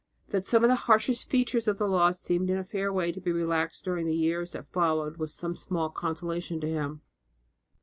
[0.29, 3.21] That some of the harshest features of the law seemed in a fair way to
[3.21, 7.01] be relaxed during the years that followed was some small consolation to him.